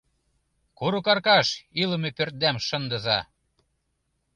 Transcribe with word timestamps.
Курык 0.77 1.07
аркаш 1.13 1.47
илыме 1.81 2.09
пӧртдам 2.17 2.57
шындыза. 2.67 3.19